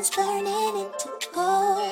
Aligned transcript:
is 0.00 0.08
burning 0.08 0.76
into 0.80 1.08
gold. 1.34 1.82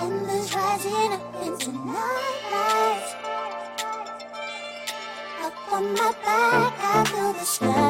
And 0.00 0.28
rising 0.54 1.12
up 1.12 1.34
into 1.44 1.70
my 1.72 2.22
eyes. 2.54 3.14
Up 5.42 5.72
on 5.72 5.92
my 5.94 6.12
back, 6.24 6.72
I 6.78 7.04
feel 7.04 7.32
the 7.32 7.44
sky. 7.44 7.85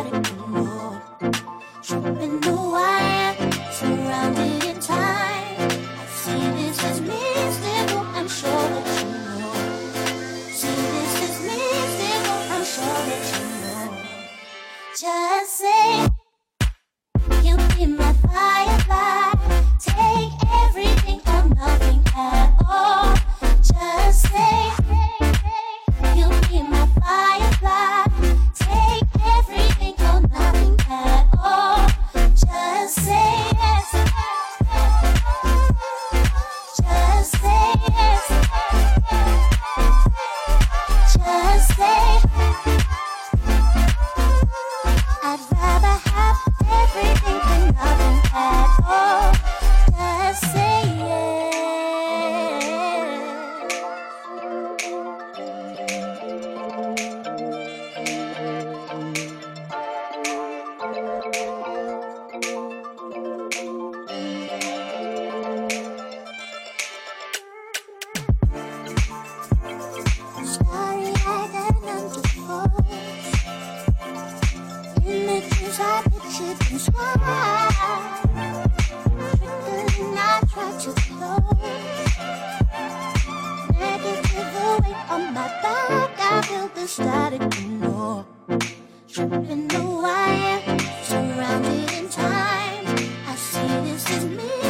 Me. 94.36 94.65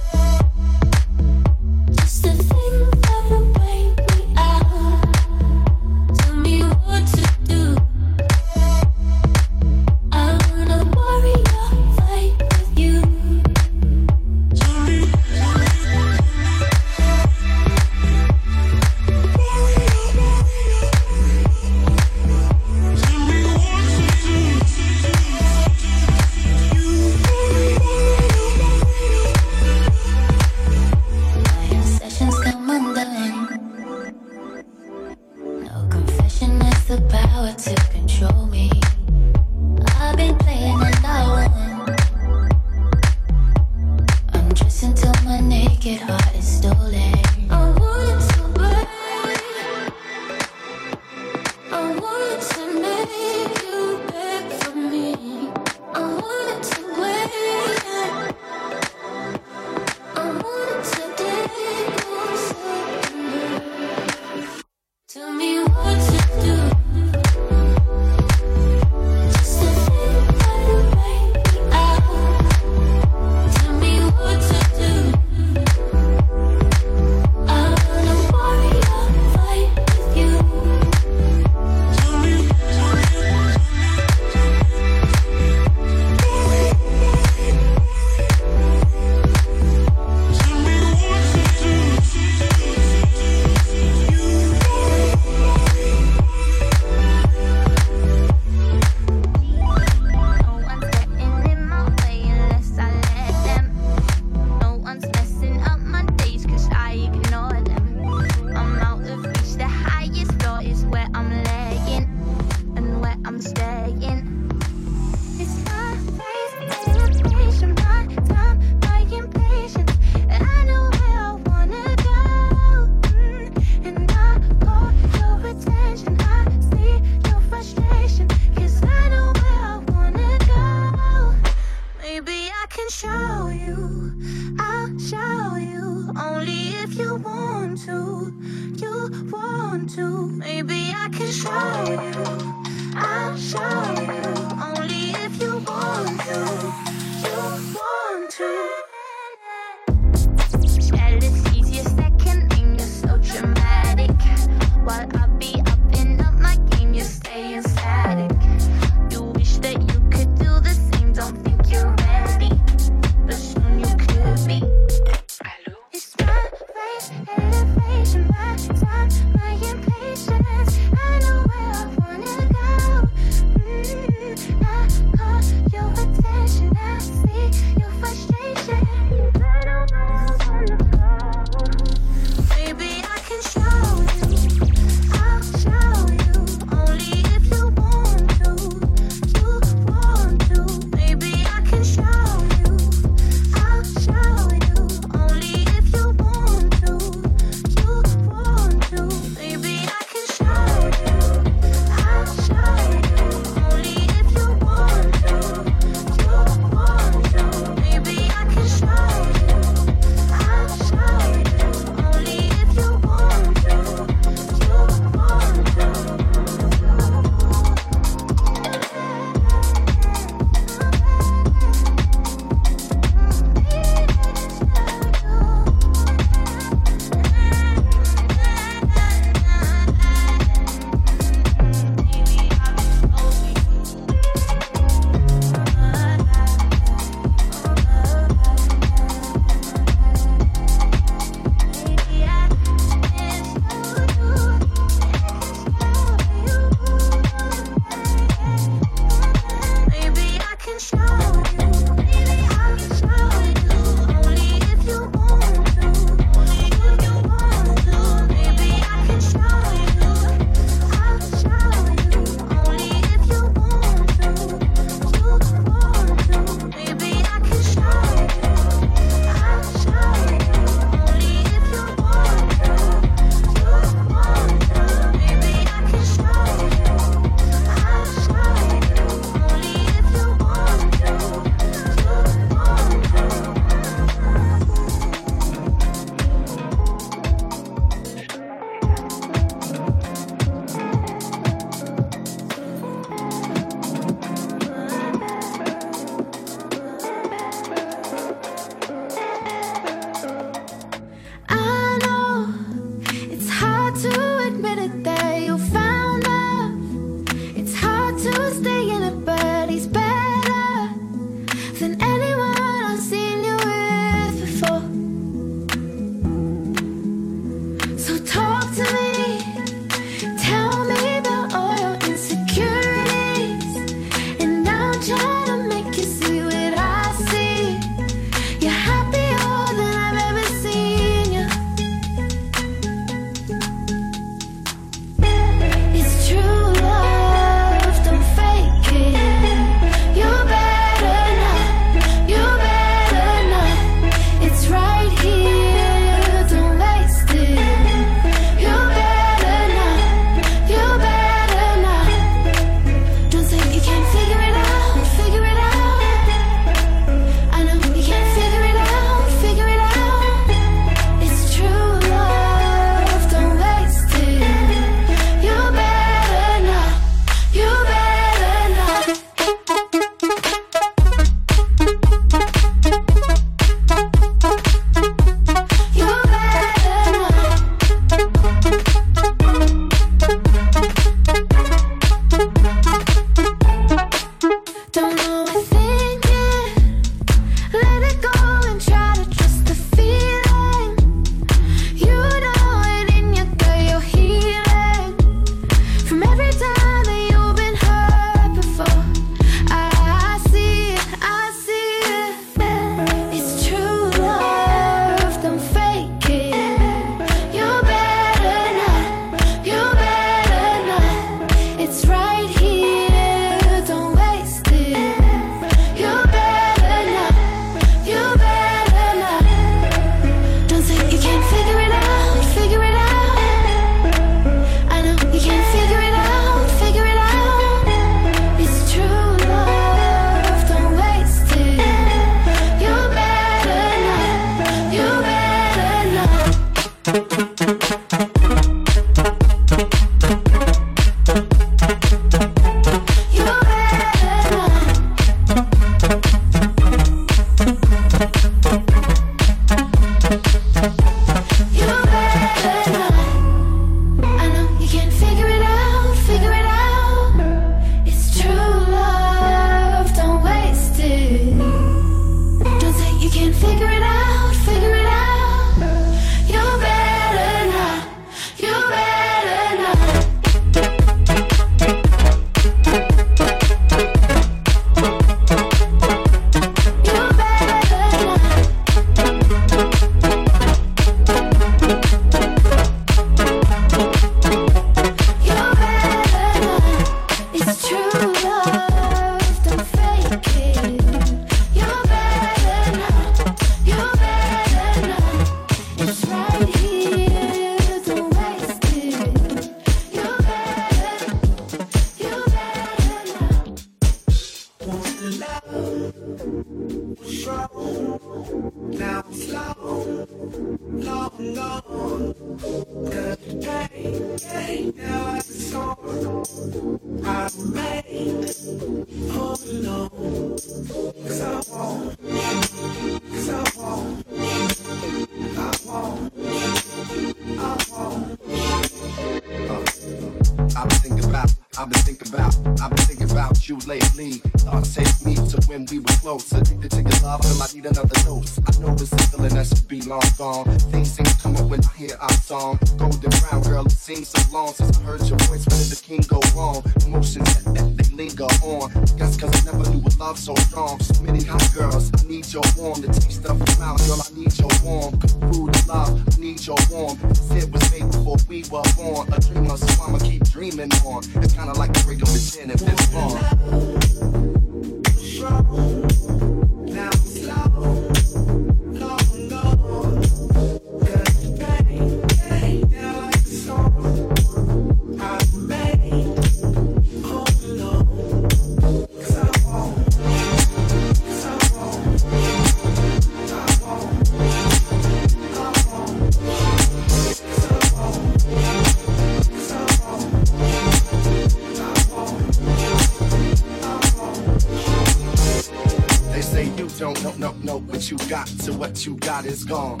you 599.06 599.16
got 599.16 599.44
is 599.44 599.64
gone. 599.64 600.00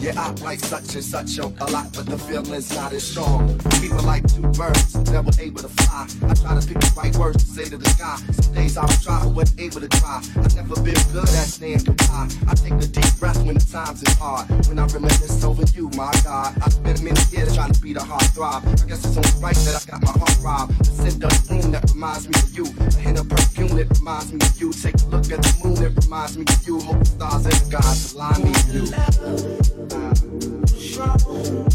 Yeah, 0.00 0.14
I 0.16 0.30
like 0.42 0.58
such 0.58 0.94
and 0.94 1.04
such 1.04 1.38
a 1.38 1.46
lot, 1.46 1.92
but 1.94 2.06
the 2.06 2.18
feeling's 2.18 2.74
not 2.74 2.92
as 2.92 3.04
strong. 3.04 3.58
People 3.80 4.02
like 4.02 4.26
two 4.26 4.42
birds, 4.58 4.96
never 5.12 5.30
able 5.38 5.60
to 5.62 5.68
fly. 5.68 6.08
I 6.26 6.34
try 6.34 6.58
to 6.58 6.66
pick 6.66 6.80
the 6.80 6.92
right 6.96 7.14
words 7.16 7.44
to 7.44 7.50
say 7.50 7.70
to 7.70 7.76
the 7.76 7.88
sky. 7.90 8.16
Some 8.32 8.54
days 8.54 8.76
I 8.76 8.86
try, 9.02 9.22
but 9.22 9.30
wasn't 9.30 9.60
able 9.60 9.80
to 9.80 9.88
try. 9.88 10.20
I've 10.42 10.56
never 10.56 10.74
been 10.82 10.98
good 11.12 11.28
at 11.28 11.46
saying 11.46 11.84
goodbye. 11.84 12.28
I 12.48 12.54
take 12.54 12.72
a 12.72 12.86
deep 12.86 13.14
breath 13.20 13.38
when 13.44 13.54
the 13.54 13.66
times 13.70 14.02
is 14.02 14.14
hard. 14.18 14.50
When 14.66 14.78
I 14.78 14.86
reminisce 14.86 15.44
over 15.44 15.62
you, 15.76 15.90
my 15.94 16.10
God. 16.24 16.56
I 16.62 16.68
spent 16.70 17.02
many 17.02 17.20
years 17.30 17.54
trying 17.54 17.72
to 17.72 17.80
be 17.80 17.92
the 17.92 18.02
heart 18.02 18.26
throb. 18.34 18.66
I 18.66 18.86
guess 18.88 19.04
it's 19.04 19.16
only 19.16 19.34
right 19.38 19.56
that 19.66 19.86
I 19.86 19.90
got 19.90 20.02
my 20.02 20.18
heart 20.18 20.36
robbed. 20.42 20.78
The 20.78 20.90
scent 20.90 21.22
of 21.22 21.30
the 21.30 21.54
room 21.54 21.70
that 21.72 21.90
reminds 21.92 22.26
me 22.26 22.34
of 22.42 22.50
you. 22.56 22.66
A 22.80 22.98
hint 22.98 23.20
of 23.20 23.28
moon, 23.72 23.80
it 23.80 23.98
reminds 23.98 24.32
me 24.32 24.38
of 24.40 24.60
you. 24.60 24.72
Take 24.72 24.94
a 24.94 25.06
look 25.06 25.30
at 25.32 25.42
the 25.42 25.60
moon, 25.64 25.82
it 25.82 26.04
reminds 26.04 26.36
me 26.36 26.44
of 26.48 26.66
you. 26.66 26.80
Hope 26.80 26.98
the 26.98 27.04
stars 27.04 27.44
and 27.44 27.54
the 27.54 27.70
gods 27.70 28.14
align 28.14 28.44
me 28.44 28.50
with 28.50 28.74
you. 28.74 28.84
Uh, 31.02 31.71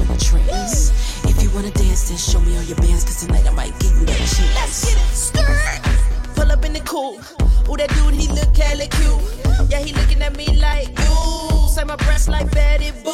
in 0.00 0.14
a 0.14 0.18
trance. 0.18 1.24
If 1.24 1.42
you 1.42 1.50
wanna 1.50 1.70
dance, 1.70 2.08
then 2.08 2.18
show 2.18 2.40
me 2.40 2.56
all 2.56 2.62
your 2.64 2.76
bands, 2.76 3.04
cause 3.04 3.24
tonight 3.24 3.46
I 3.46 3.52
might 3.52 3.78
give 3.80 3.92
you 3.98 4.06
that 4.06 4.18
chance. 4.18 4.54
Let's 4.54 4.84
get 4.84 4.96
it. 4.96 5.14
Skirt. 5.14 6.34
Pull 6.36 6.52
up 6.52 6.64
in 6.64 6.72
the 6.72 6.80
coupe. 6.80 7.20
Ooh, 7.68 7.76
that 7.76 7.88
dude, 7.90 8.14
he 8.14 8.28
look 8.28 8.54
hella 8.56 8.86
cute. 8.86 9.70
Yeah, 9.70 9.80
he 9.80 9.92
looking 9.92 10.22
at 10.22 10.36
me 10.36 10.46
like, 10.60 10.88
ooh. 11.08 11.68
Say 11.68 11.84
my 11.84 11.96
breasts 11.96 12.28
like 12.28 12.50
Betty 12.50 12.90
Boo. 13.02 13.10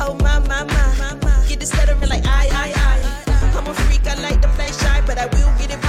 Oh, 0.00 0.16
my, 0.20 0.38
my, 0.40 0.64
my. 0.64 1.44
Get 1.48 1.60
this 1.60 1.70
stuttering 1.70 2.08
like, 2.08 2.24
I, 2.26 2.48
I, 2.52 2.72
I. 2.76 3.58
I'm 3.58 3.66
a 3.66 3.74
freak, 3.74 4.06
I 4.06 4.14
like 4.20 4.40
to 4.42 4.48
play 4.48 4.70
shy, 4.70 5.02
but 5.06 5.18
I 5.18 5.26
will 5.26 5.52
get 5.58 5.70
it 5.72 5.80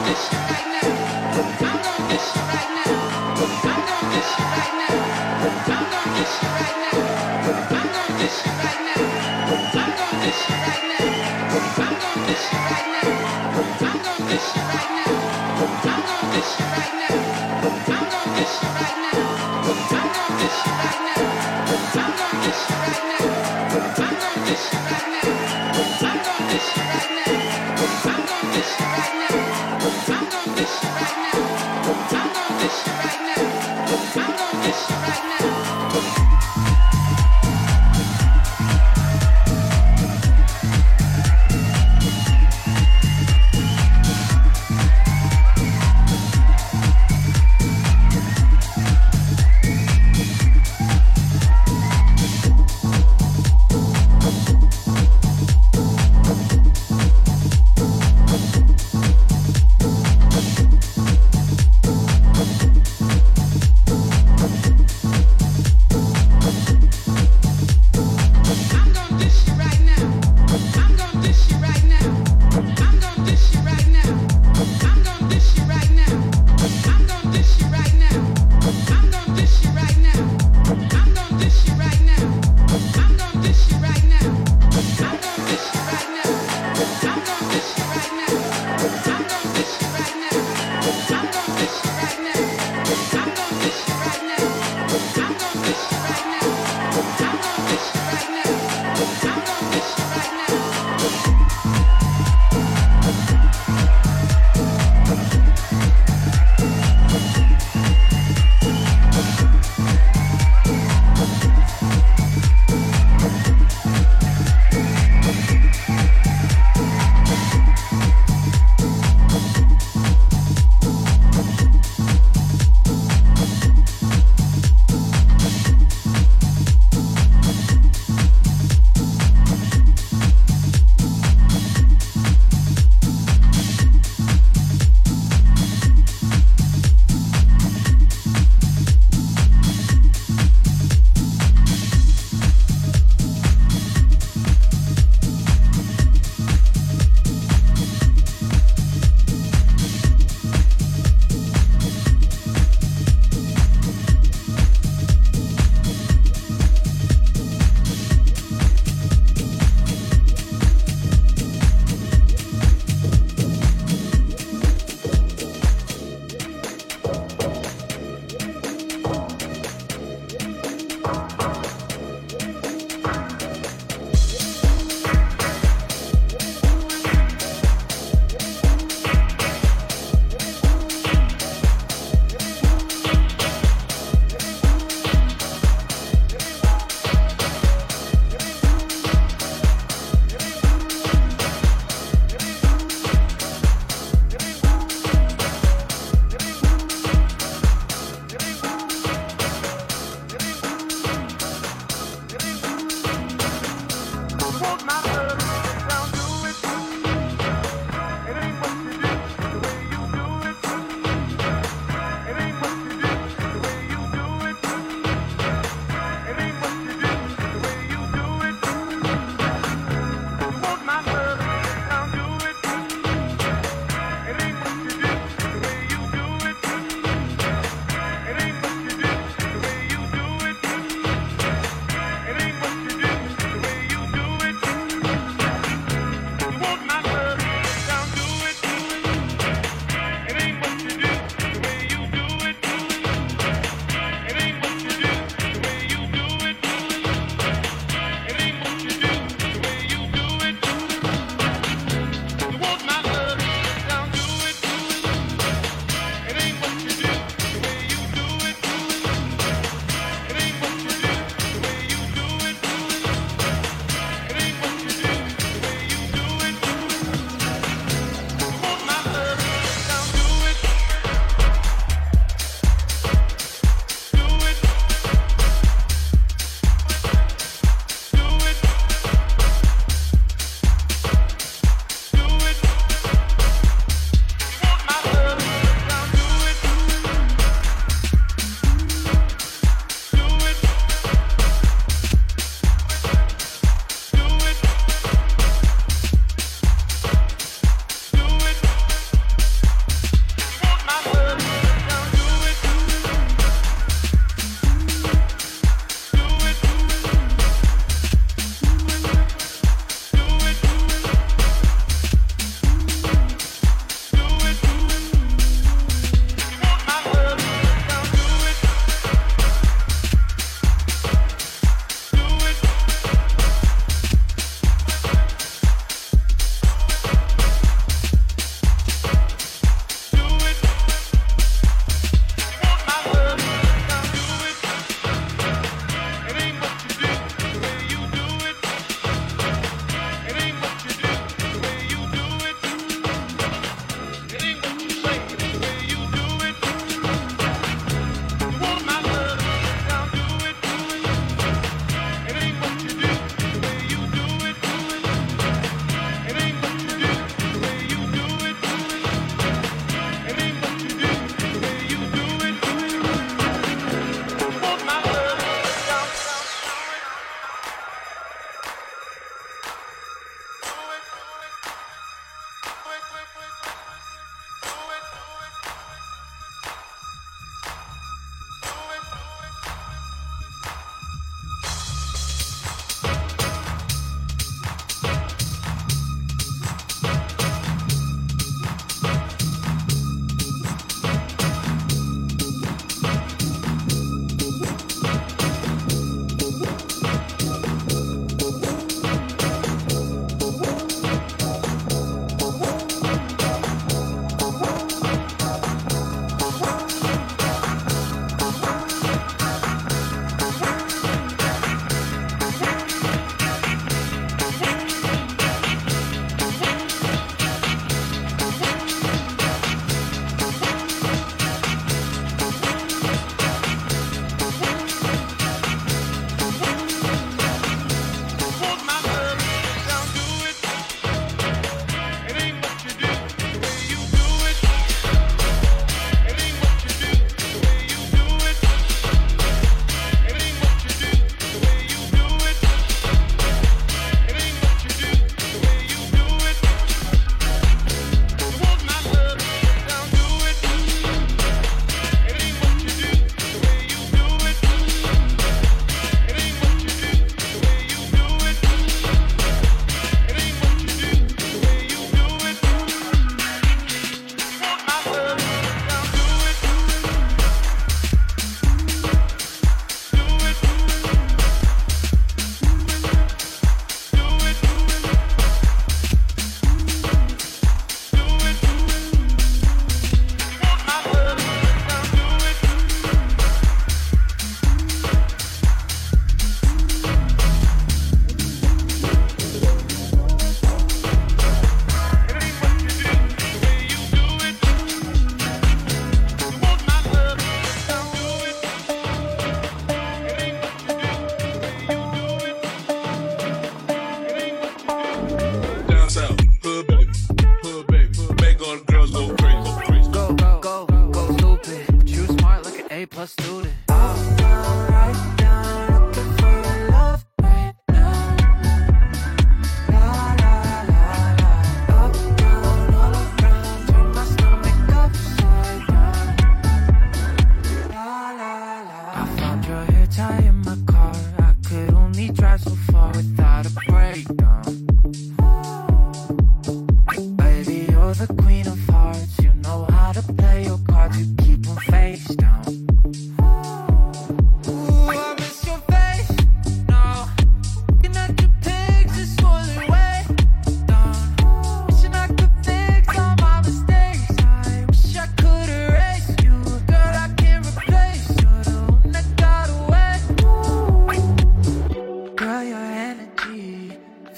this 0.00 0.28
shit 0.28 0.38
right 0.50 0.68
now. 0.72 1.68
I'm 1.68 2.02
on 2.02 2.08
this 2.08 2.32
shit 2.32 2.42
right 2.42 2.68
now. 2.68 2.71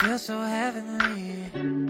feel 0.05 0.19
so 0.19 0.39
heavenly. 0.43 1.84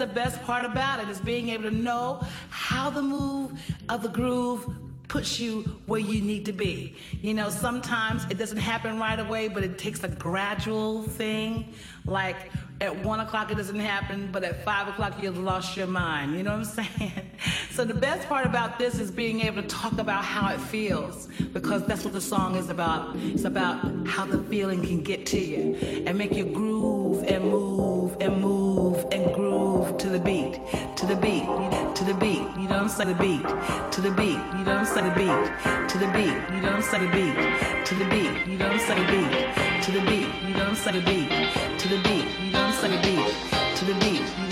The 0.00 0.06
best 0.06 0.42
part 0.44 0.64
about 0.64 0.98
it 0.98 1.10
is 1.10 1.20
being 1.20 1.50
able 1.50 1.64
to 1.64 1.70
know 1.70 2.26
how 2.48 2.88
the 2.88 3.02
move 3.02 3.52
of 3.90 4.02
the 4.02 4.08
groove 4.08 4.66
puts 5.08 5.38
you 5.38 5.62
where 5.84 6.00
you 6.00 6.22
need 6.22 6.46
to 6.46 6.52
be. 6.52 6.96
You 7.20 7.34
know, 7.34 7.50
sometimes 7.50 8.24
it 8.30 8.38
doesn't 8.38 8.58
happen 8.58 8.98
right 8.98 9.20
away, 9.20 9.48
but 9.48 9.62
it 9.62 9.76
takes 9.76 10.02
a 10.02 10.08
gradual 10.08 11.02
thing. 11.02 11.74
Like 12.06 12.50
at 12.80 13.04
one 13.04 13.20
o'clock 13.20 13.50
it 13.52 13.56
doesn't 13.56 13.78
happen, 13.78 14.30
but 14.32 14.42
at 14.42 14.64
five 14.64 14.88
o'clock 14.88 15.22
you've 15.22 15.36
lost 15.36 15.76
your 15.76 15.86
mind. 15.86 16.34
You 16.36 16.44
know 16.44 16.56
what 16.56 16.78
I'm 16.78 16.86
saying? 16.98 17.12
So 17.72 17.84
the 17.84 17.94
best 17.94 18.26
part 18.28 18.46
about 18.46 18.78
this 18.78 18.98
is 18.98 19.10
being 19.10 19.40
able 19.40 19.60
to 19.62 19.68
talk 19.68 19.98
about 19.98 20.24
how 20.24 20.52
it 20.54 20.60
feels, 20.60 21.28
because 21.52 21.84
that's 21.86 22.04
what 22.04 22.14
the 22.14 22.20
song 22.20 22.56
is 22.56 22.70
about. 22.70 23.16
It's 23.16 23.44
about 23.44 24.06
how 24.06 24.24
the 24.24 24.38
feeling 24.44 24.82
can 24.82 25.02
get 25.02 25.26
to 25.26 25.38
you 25.38 25.74
and 26.06 26.16
make 26.16 26.32
you 26.32 26.46
groove 26.46 27.24
and 27.24 27.44
move 27.44 28.16
and 28.20 28.40
move 28.40 28.89
and 29.12 29.34
groove 29.34 29.96
to 29.98 30.08
the 30.08 30.18
beat, 30.20 30.60
to 30.96 31.06
the 31.06 31.16
beat, 31.16 31.44
to 31.96 32.04
the 32.04 32.14
beat. 32.14 32.42
You 32.58 32.68
what 32.68 32.72
I'm? 32.72 33.08
The 33.08 33.14
beat, 33.14 33.42
to 33.92 34.00
the 34.00 34.10
beat. 34.10 34.38
You 34.56 34.64
what 34.64 34.68
I'm? 34.68 35.06
The 35.06 35.14
beat, 35.18 35.88
to 35.88 35.98
the 35.98 36.06
beat. 36.12 36.36
You 36.50 36.62
what 36.62 36.94
I'm? 36.94 37.02
The 37.02 37.10
beat, 37.12 37.86
to 37.86 37.94
the 37.94 38.04
beat. 38.10 38.46
You 38.46 38.58
what 38.58 38.72
I'm? 38.72 38.96
The 38.96 39.04
beat, 39.10 39.82
to 39.82 39.90
the 39.92 40.00
beat. 40.00 40.28
You 40.46 40.54
what 40.54 40.86
I'm? 40.86 40.94
The 40.94 41.00
beat, 41.00 41.78
to 41.78 41.88
the 41.88 42.02
beat. 42.02 42.26
You 42.40 42.52
know 42.52 42.60
what 42.60 42.84
I'm 42.84 42.90
saying? 42.90 43.50
The 43.80 43.94
beat, 43.94 44.49